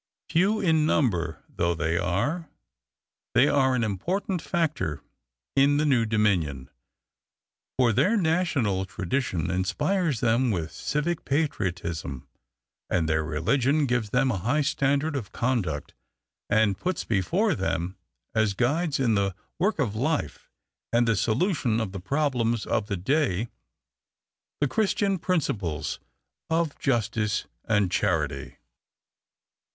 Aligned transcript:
Few 0.29 0.59
in 0.59 0.87
number 0.87 1.43
though 1.47 1.75
they 1.75 1.95
are, 1.95 2.49
they 3.35 3.47
are 3.47 3.75
an 3.75 3.83
important 3.83 4.41
factor 4.41 5.03
in 5.55 5.77
the 5.77 5.85
new 5.85 6.07
Dominion, 6.07 6.71
for 7.77 7.93
their 7.93 8.17
national 8.17 8.85
tradition 8.85 9.51
inspires 9.51 10.19
them 10.19 10.49
with 10.49 10.71
civic 10.71 11.23
patriotism, 11.23 12.27
and 12.89 13.07
their 13.07 13.23
religion 13.23 13.85
gives 13.85 14.09
them 14.09 14.31
a 14.31 14.39
high 14.39 14.61
standard 14.63 15.15
of 15.15 15.31
conduct 15.31 15.93
and 16.49 16.79
puts 16.79 17.03
before 17.03 17.53
them, 17.53 17.95
as 18.33 18.55
guides 18.55 18.99
in 18.99 19.13
the 19.13 19.35
work 19.59 19.77
of 19.77 19.93
life 19.95 20.49
and 20.91 21.07
the 21.07 21.15
solution 21.15 21.79
of 21.79 21.91
the 21.91 21.99
problems 22.01 22.65
of 22.65 22.87
the 22.87 22.97
day, 22.97 23.49
the 24.61 24.67
Christian 24.67 25.19
principles 25.19 25.99
of 26.49 26.75
justice 26.79 27.45
and 27.65 27.91
charity. 27.91 28.57